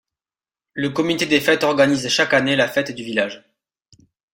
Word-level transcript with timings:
Le 0.73 0.89
comité 0.89 1.27
des 1.27 1.39
fêtes 1.39 1.63
organise 1.63 2.07
chaque 2.07 2.33
année 2.33 2.55
la 2.55 2.67
fête 2.67 2.89
du 2.89 3.03
village. 3.03 3.43